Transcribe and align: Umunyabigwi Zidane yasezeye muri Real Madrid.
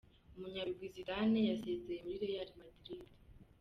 Umunyabigwi 0.35 0.87
Zidane 0.95 1.39
yasezeye 1.49 2.01
muri 2.07 2.23
Real 2.29 2.49
Madrid. 2.59 3.05